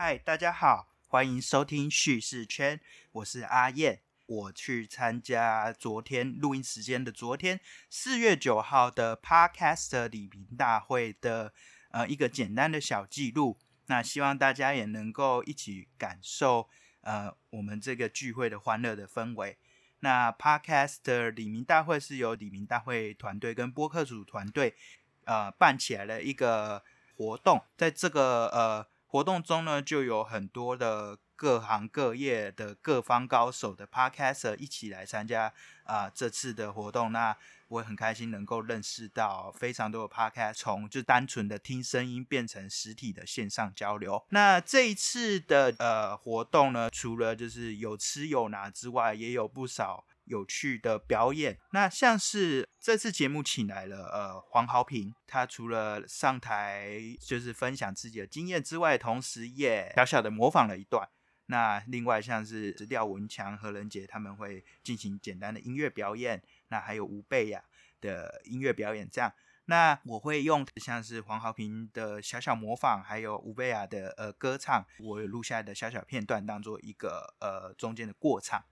[0.00, 2.80] 嗨，大家好，欢迎收听叙事圈，
[3.10, 4.00] 我是阿燕。
[4.26, 7.58] 我去参加昨天录音时间的昨天
[7.90, 11.52] 四月九号的 Podcast 礼评大会的
[11.90, 13.58] 呃一个简单的小记录。
[13.86, 16.68] 那希望大家也能够一起感受
[17.00, 19.58] 呃我们这个聚会的欢乐的氛围。
[19.98, 24.76] 那 Podcast 的李明大会是由李明大会团队跟播客组团队
[25.24, 26.84] 呃办起来的一个
[27.16, 28.86] 活动，在这个呃。
[29.08, 35.52] 活动中呢，就有很多的各行各业的各方高手的 podcaster 一起来参加
[35.84, 37.10] 啊这次的活动。
[37.10, 37.36] 那
[37.68, 44.24] 我也很开心能够认识到非常多的 podcast，从就单纯的听声音变成实体的线上交流。
[44.28, 50.04] 那这一次的呃活动呢，除了就是有吃有拿之外，也有不少。
[50.28, 61.08] 有趣的表演，那像是这次节目请来了呃黄豪平，他除了上台就是分享自己的经验之外，同时也小小的模仿了一段。
[61.46, 67.64] 那另外像是廖文强、何仁杰他们会进行简单的音乐表演，那还有吴贝雅
[68.00, 69.32] 的音乐表演，这样。
[69.64, 78.64] 那我会用像是黄豪平的小小模仿，还有吴贝雅的呃歌唱，我有录下来的小小片段，当做一个呃中间的过场。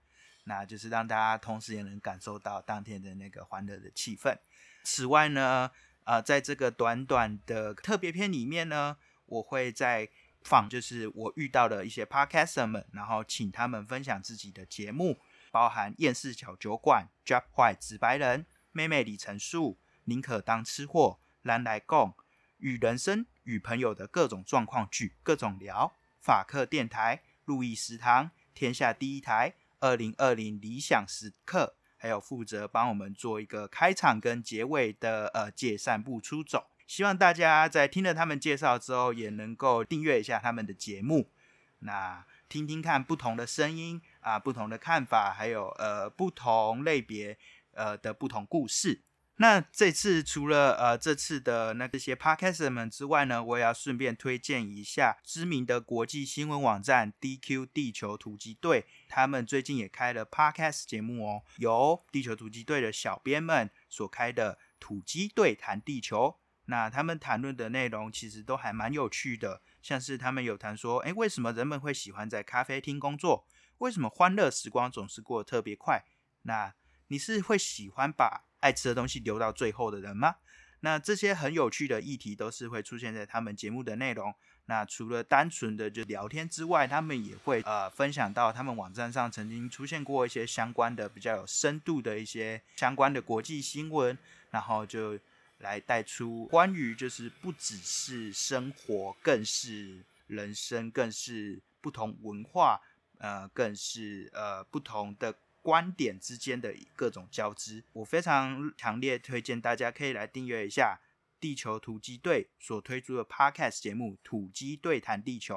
[0.47, 4.35] 那就是让大家同时也能感受到当天的那个欢乐的气氛。
[4.83, 5.69] 此外呢，
[6.05, 10.09] 呃，在这个短短的特别篇里面呢，我会在
[10.43, 15.19] 放就是我遇到的一些 podcaster 们，然后请他们分享自己的节目，
[15.51, 22.15] 包含厌世小酒馆、Drop 坏直白人、妹妹李成树、宁可当吃货、蓝来共、
[22.59, 29.55] 与人生与朋友的各种状况剧、各种聊、法克电台、路易食堂、天下第一台。
[29.79, 36.67] 二零二零理想时刻，还有负责帮我们做一个开场跟结尾的呃解散步出走。
[36.87, 41.31] 希望大家在听了他们介绍之后，也能够订阅一下他们的节目，
[41.79, 47.37] 那听听看不同的声音啊，不同的看法，还有呃不同类别
[47.73, 49.03] 呃的不同故事。
[49.39, 66.39] 那这次除了呃这次的那这些 podcast 们之外呢，我也要顺便推荐一下知名的国际新闻网站 DQ 地球突击队，他们最近也开了 podcast 节目哦，由地球突击队的小编们所开的土击队谈地球。
[66.65, 73.47] 那他们谈论的内容其实都还蛮有趣的，像是他们有谈说，哎，为什么人们会喜欢在咖啡厅工作？
[73.77, 76.03] 为什么欢乐时光总是过得特别快？
[76.41, 76.73] 那
[77.09, 80.35] 你是会喜欢把爱吃的东西留到最后的人吗？
[80.81, 84.33] 那这些很有趣的议题都是会出现在他们节目的内容。
[84.65, 94.15] 那除了单纯的就聊天之外，他们也会呃分享到他们网站上曾经出现过一些相关的比较有深度的一些相关的国际新闻，
[94.51, 95.17] 然后就
[95.59, 102.79] 来带出关于就是不只是生活，更是人生，更是不同文化，
[103.17, 105.33] 呃，更是呃不同的。
[105.67, 111.01] 观点之间的各种交织，我非常强烈推荐大家可以来订阅一下
[111.41, 115.55] 地球突击队所推出的 Podcast 节目《土鸡队谈地球》。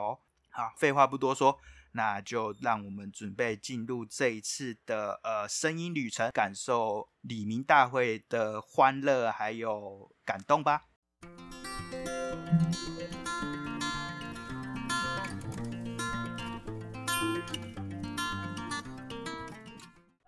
[0.49, 1.61] 好，废话不多说，
[1.93, 10.87] 那就让我们准备进入这一次的呃声音旅程，感受李明大会的欢乐还有感动吧。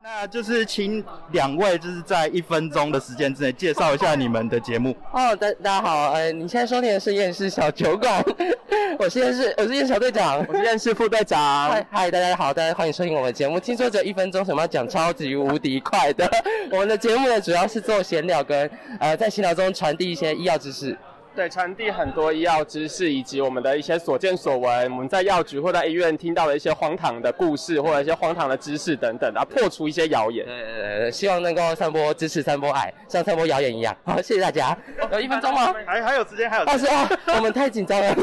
[0.04, 4.96] 那就是请两位就是在一分钟的时间之内介绍一下你们的节目。
[5.12, 8.20] 哦，大大家好，呃，你现在收听的是厌世小酒馆，
[8.98, 11.38] 我是厌世，我是厌小队长，我是厌世副队长。
[11.70, 13.60] 嗨嗨，大家好，大家欢迎收听我们的节目。
[13.60, 16.28] 听说只有一分钟，什么讲超级无敌快的？
[16.72, 20.98] 我们的节目呢，主要是做闲聊跟呃，在闲聊中传递一些医药知识。
[21.34, 30.46] 对，传递很多医药知识，以及我们的一些所见所闻，我们在药局或在医院听到的一些荒唐的故事，或者一些荒唐的知识等等，然后破除一些谣言。
[30.46, 33.96] 呃，希望能够散播知识，散播爱，像散播谣言一样。
[34.04, 34.76] 好，谢谢大家。
[35.10, 35.74] 有一分钟吗？
[35.86, 36.64] 还还有时间，还有。
[36.64, 38.14] 二十二，我们太紧张了，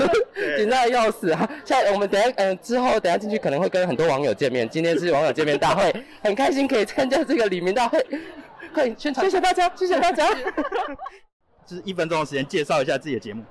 [0.56, 1.50] 紧张的要死啊！
[1.66, 4.70] 下我们等下，嗯，之后等下进去可能会跟很多网友见面。
[4.70, 5.92] 今天是网友见面大会，
[6.22, 8.06] 很开心可以参加这个李明大会。
[8.72, 10.28] 可以宣传，谢谢大家，谢谢大家。
[11.70, 13.44] 是一分钟的时间，介绍一下自己的节目。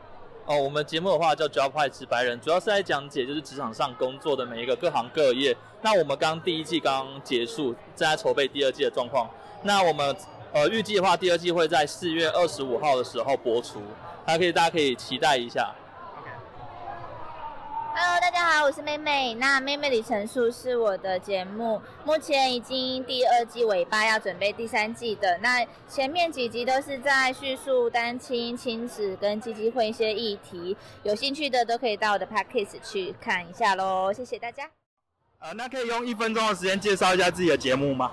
[0.44, 5.56] 哦，我们节目的话叫 Job 派直白人，主要是在讲解就是职场上工作的每一个各行各业。
[5.82, 9.31] 那我们刚第一季刚结束，正在筹备第二季的状况。
[9.62, 10.17] 那我们
[10.53, 13.81] 呃预计的话，第二季会在四月二十五号的时候播出，
[14.26, 15.73] 还可以大家可以期待一下。
[18.00, 19.34] Hello，大家好，我是妹妹。
[19.34, 25.36] 那妹妹里程数是我的节目，目前已经第二季尾巴，要准备第三季的。
[25.38, 34.12] 那前面几集都是在叙述单亲、亲子跟基金会一些议题，有兴趣的都可以到我的 podcast 去看一下喽。
[34.12, 34.70] 谢谢大家。
[35.40, 38.12] 呃，那可以用一分钟的时间介绍一下自己的节目吗？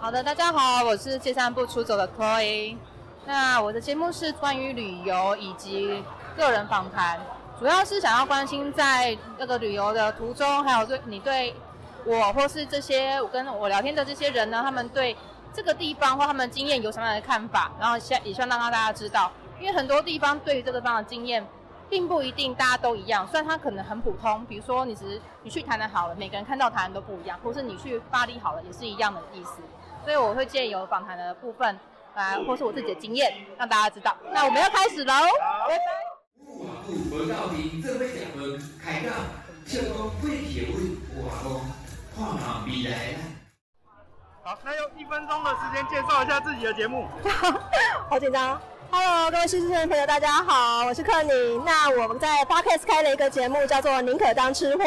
[0.00, 2.76] 好的，大家好，我是借散步出走的 Chloe。
[3.24, 6.02] 那我的节目是关于旅游以及
[6.36, 7.20] 个人访谈。
[7.58, 11.54] 主要是想要关心在那个旅游的途中，还有对你对
[12.04, 15.16] 我或是这些我跟我聊天的这些人呢，他们对
[15.52, 19.30] 这个地方或他们经验有什么样的看法，然后希也希望让大家知道，
[19.60, 21.46] 因为很多地方对于这个地方的经验，
[21.88, 29.62] 并不一定大家都一样，虽然它可能很普通，比如说你只是你去台南好了，每个人看到台南都不一样，或是你去巴黎好了，也是一样的意思，
[30.02, 31.78] 所以我会建议有访谈的部分，
[32.16, 34.14] 来或是我自己的经验，让大家知道。
[34.32, 35.14] 那我们要开始喽，
[35.68, 36.13] 拜拜。
[36.66, 38.36] 我无到面，做要食饭，
[38.82, 39.12] 开讲，
[39.66, 40.72] 笑讲过去阮
[41.10, 43.18] 活讲，看向未来啦。
[44.42, 47.06] 好，那用一分钟的时间介绍一下自己的节目。
[48.08, 48.58] 好紧张。
[48.90, 51.64] Hello，各位视线的朋友，大家好，我是克宁。
[51.64, 54.84] 那我们在 Podcast 开了一个节目，叫做《宁可当吃货》，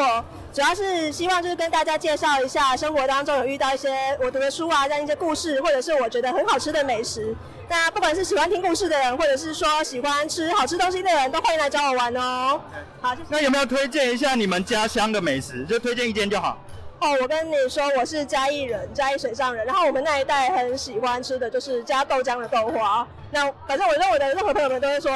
[0.54, 3.90] 主要是希望就是跟大家介绍一下生活当中有遇到一些
[4.20, 7.36] 我读的书啊，这样一些故事，或者是我觉得很好吃的美食。
[7.70, 12.60] 那不管是喜欢听故事的人，或者是说喜欢吃好吃东西的人，都欢迎来找我玩哦。
[13.02, 13.28] 好，谢谢。
[13.30, 15.64] 那有没有推荐一下你们家乡的美食？
[15.66, 16.58] 就推荐一间就好。
[17.00, 19.64] 哦，我跟你说，我是嘉义人，嘉义水上人。
[19.66, 23.08] 然后我们那一代很喜欢吃的就是加豆浆的豆花。
[23.30, 25.12] 那反正我认为的任何朋友们都会说，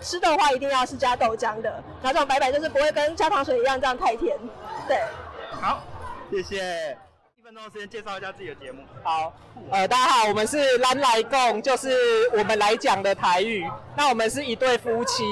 [0.00, 1.70] 吃豆花一定要是加豆浆的。
[2.02, 4.36] 然后这种白白就是不会跟加糖水一样这样太甜。
[4.88, 4.98] 对，
[5.60, 5.82] 好，
[6.30, 6.96] 谢谢。
[7.38, 8.82] 一分钟的时间介绍一下自己的节目。
[9.02, 9.32] 好，
[9.70, 13.68] 呃，大家好，我们是蓝来共，就是我们来讲的台语。
[13.96, 15.24] 那我们是一对夫妻，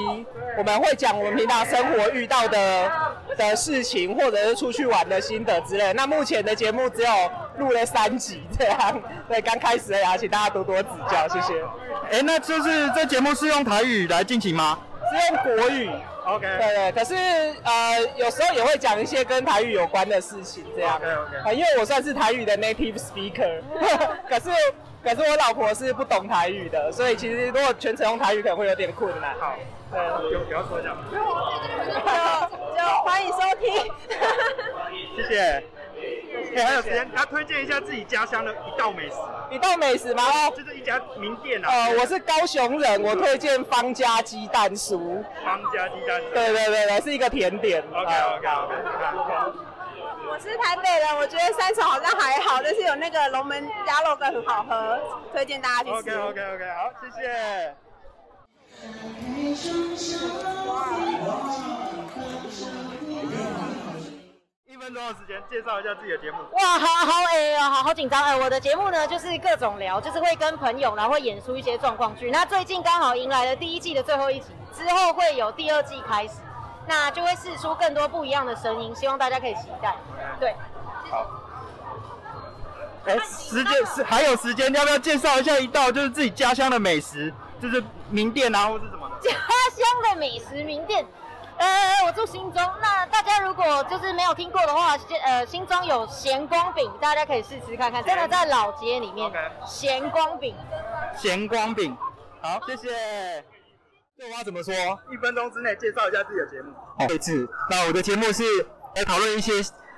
[0.57, 2.91] 我们会讲我们平常生活遇到的
[3.37, 5.93] 的事情，或者是出去玩的心得之类。
[5.93, 7.09] 那目前的节目只有
[7.57, 11.63] 录了三集，这样，对，刚开始而已，请大家多多指教，谢谢。
[12.11, 14.77] 哎，那就是这节目是用台语来进行吗？
[15.11, 15.89] 是用国语。
[16.25, 17.15] OK，对对，可是
[17.63, 20.95] 呃，有时候也会讲一些跟台语有关的事情，这样。
[20.95, 23.61] OK OK，啊，因为我算是台语的 native speaker，
[24.29, 24.49] 可是
[25.03, 29.33] 可是我老婆是不懂台语的，所以其实如果全程用台语可能会有点困难。
[29.39, 29.55] 好，
[29.91, 31.03] 对，有有要说讲吗？
[31.09, 31.17] 就
[32.77, 33.91] 就欢迎收听。
[35.17, 35.63] 谢谢。
[36.55, 39.15] 哎，还有时间，他推荐一下自己家乡的一道美食，
[39.51, 40.23] 一道美食吗？
[40.23, 41.69] 哦，就是一家名店啊。
[41.69, 45.23] 呃，我是高雄人，我推荐方家鸡蛋酥。
[45.43, 46.33] 方家鸡蛋酥。
[46.33, 47.83] 对对对对，是一个甜点。
[47.93, 48.77] OK OK OK
[49.17, 49.33] OK
[50.31, 54.99] 我是台北人，我觉得三重好像还好，但是有那个龙门鸭肉羹很好喝，
[55.33, 56.11] 推荐大家去吃。
[56.17, 57.75] OK OK OK，好，谢谢。
[59.35, 59.55] 一
[64.79, 66.37] 分钟的时间，介绍一下自己的节目。
[66.53, 68.35] 哇，好好哎哦，好好紧张哎！
[68.35, 72.31] 我的节目呢，就是各种聊，就是会跟朋友，然后会演出一些状况剧。
[72.31, 76.35] 那最近刚好迎来了第一季的最后一集，之后会有第二季开始，
[76.87, 79.95] 那就会试出更多不一样的声音，希望大家可以期待。
[80.39, 80.55] 对，
[81.11, 81.25] 好。
[83.05, 89.29] 哎，时间是还有时间，要不要介绍一下一道就是自己家乡的美食，就是名店啊，或是什么的？
[89.29, 91.05] 家乡的美食名店。
[91.59, 99.29] 呃，我住新庄，那大家如果就是没有听过的话，呃，新庄有咸光饼，大家可以试吃看看，真的在老街里面。
[99.65, 100.55] 咸光饼。
[101.17, 101.97] 咸光饼，
[102.41, 103.43] 好，谢谢。
[104.17, 104.73] 这话怎么说？
[105.11, 106.73] 一分钟之内介绍一下自己的节目。
[106.97, 108.43] 好，这次，那我的节目是
[108.95, 109.53] 来讨论一些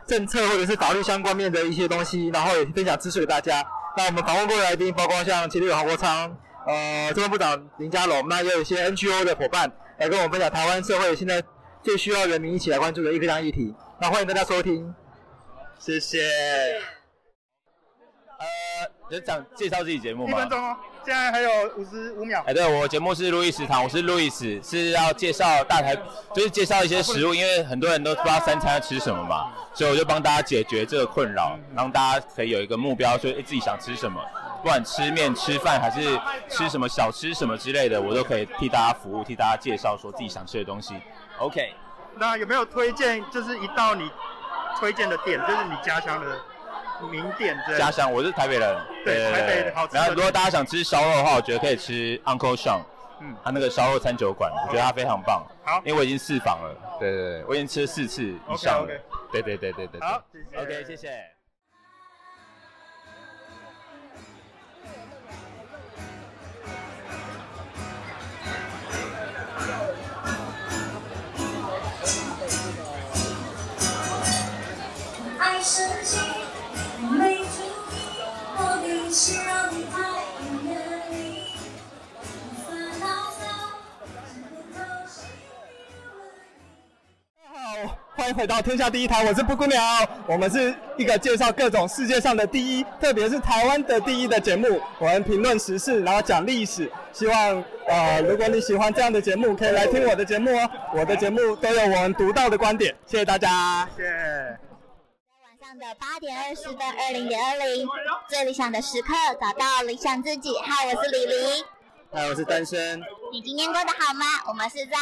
[0.07, 3.63] 政策或者是法律相关面的一些东西，然后也分享知识给大家。
[3.95, 11.41] 那我们访问过的来宾，包括像前立有黄国昌，呃，中文部长林佳龙，那也有一些 NGO 的伙伴来跟我们分享台湾社会现在
[11.81, 13.73] 最需要人民一起来关注的一个这样议题。
[13.99, 14.93] 那欢迎大家收听，
[15.79, 17.00] 谢谢。
[19.11, 20.37] 呃，就讲介绍自己节目吗？
[20.37, 22.41] 一分钟哦，现在还有五十五秒。
[22.47, 25.93] 哎，对我节目是路易食堂，我是路易斯，是要介绍大台，
[26.33, 34.21] 就是介绍一些食物，因为很多人都不知道三餐要吃什么嘛，所以我就帮大家解决这个困扰，让大家可以有一个目标，说哎自己想吃什么，
[34.61, 40.95] 不管吃面、吃饭还是吃什么小吃什么之类的，我都可以替大家服务，替大家介绍说自己想吃的东西。
[41.37, 41.73] OK，
[42.15, 44.09] 那有没有推荐，就是一道你
[44.79, 46.39] 推荐的店，就是你家乡的
[47.09, 47.79] 名店之类的？
[47.79, 52.81] 家乡，我是台北人，对台北好吃的然后如果大家想吃烧肉的话，我觉得可以吃 Uncle Sean，
[53.19, 55.45] 嗯他那个烧肉餐酒馆，我觉得他非常棒。
[55.63, 58.87] 好，因为我已经四访了，对对对，我已经吃了四次以上了。
[59.31, 59.87] 对对对对。
[59.87, 60.61] 对好，谢谢。
[60.61, 61.40] OK，谢谢。
[88.13, 89.81] 欢迎回到天下第一台，我是布谷鸟。
[90.27, 94.81] 我们是一个介绍各种世界上的第一，特别是台湾的第一的节目。
[94.99, 96.91] 我们评论时事，然后讲历史。
[97.13, 100.69] 希望呃，如果你喜欢这样的节目，可以来听我的节目哦。
[100.93, 102.93] 我的节目都有我们独到的观点。
[103.05, 104.09] 谢谢大家，谢谢。
[104.09, 107.87] 晚上的八点二十分，二零点二零，
[108.29, 110.53] 最理想的时刻，找到理想自己。
[110.61, 111.63] 嗨，我是李黎。
[112.13, 113.01] 嗨，我是单身。
[113.31, 114.25] 你今天过得好吗？
[114.47, 114.97] 我们是在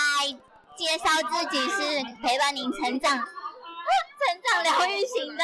[0.79, 5.43] 介绍自己，是陪伴您成长、 成长疗愈型的。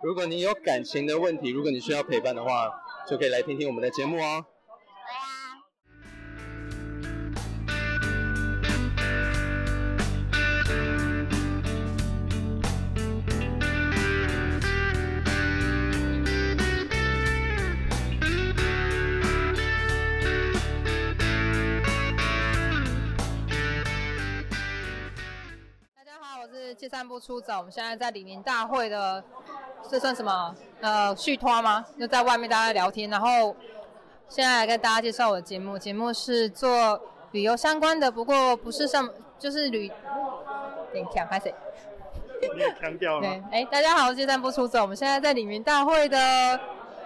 [0.00, 2.70] 如果你有感情的问题，如果你需要陪伴的话，
[3.10, 4.44] 就可以来听听我们的节目哦。
[26.96, 29.22] 散步出走，我们现在在李明大会的，
[29.86, 30.54] 这算什么？
[30.80, 31.84] 呃，续托吗？
[32.00, 33.54] 就在外面大家聊天，然后
[34.30, 36.98] 现在来跟大家介绍我的节目，节目是做
[37.32, 39.92] 旅游相关的，不过不是上，就是旅，
[40.90, 41.54] 点强拍谁？
[42.54, 46.18] 你也强调对，哎，大家好，我是借散步出走，我们现在在李明大会的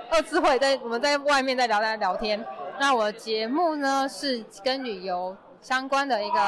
[0.08, 2.40] 二次会，在我们在外面在聊在聊天。
[2.78, 6.38] 那我的节目呢是跟旅游相关的一个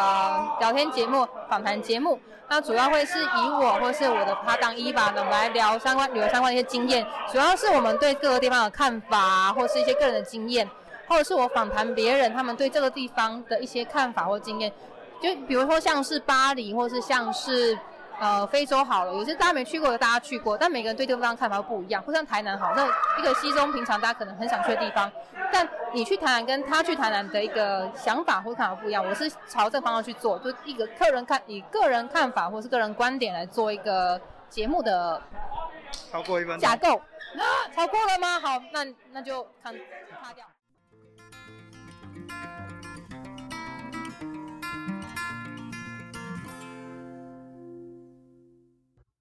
[0.61, 2.19] 聊天节目、访谈节目。
[2.49, 10.69] 那主要会是以我或是我的搭档伊娃呢，我们来聊相关旅游相关的一些经验，主要是我们对各个地方的看法，或是一些个人的经验，
[11.09, 14.71] 或者是我访谈别人，他们对这个地方的一些看法或经验。
[15.21, 17.78] 就比如说像是巴黎，或是像是
[18.21, 22.02] 呃非洲好了，有些大家没去过的，大家去过，但每个人对这个地方看法不一样。
[22.02, 22.87] 或像台南好，那
[23.19, 25.11] 一个西中平常大家可能很想去的地方，
[25.50, 29.04] 但你去台南跟他去台南的一个想法或看法不一样。
[29.04, 34.18] 我是朝这个方向去做，就一个客人看以个人看法或是个人观点来做一个
[34.49, 35.22] 节目的
[36.11, 37.02] 超过一分钟架构。
[37.75, 38.40] 超过了吗？
[38.40, 39.75] 好，那那就看
[40.22, 40.46] 擦掉。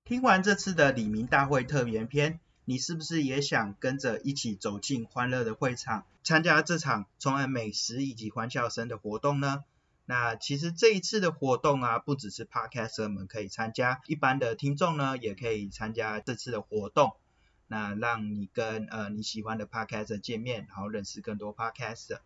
[0.05, 9.63] 听完这次的李明大会特别篇，你是不是也想跟着一起走进欢乐的会场，参加这场充满美食以及欢笑声的活动呢？
[10.05, 17.13] 那其实这一次的活动啊，不只是 Podcaster 们可以参加，一般的听众呢也可以参加这次的活动。
[17.67, 22.19] 那让你跟呃你喜欢的 Podcaster 见面，然后认识更多 Podcaster，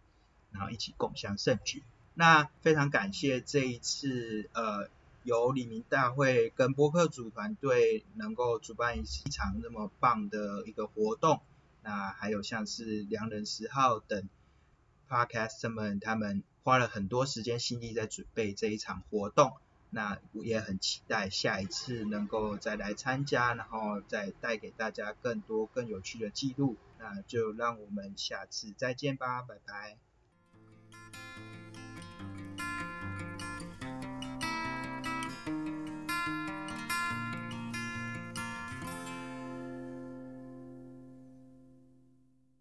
[0.51, 1.83] 然后一起共享盛举。
[2.15, 4.89] 那非常感谢这一次呃
[5.23, 11.41] 由李明大会跟播客组团队能够主办一场那么棒的一个活动。
[11.85, 14.27] 那还有像是良人十号等
[15.07, 19.53] podcast 们，他们花了很多时间心力在准备这一场活动。
[19.91, 26.75] 那我也很期待下一次能够再来参加，然后再带给大家更多更有趣的记录。
[26.97, 29.97] 那就让我们下次再见吧，拜拜。